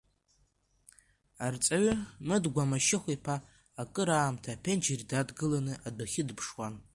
[1.45, 1.93] Арҵаҩы,
[2.27, 3.35] Мыдгәа Машьыхә-иԥа,
[3.81, 6.73] акыраамҭа аԥенџьыр дадгыланы адәахьы дыԥшуан.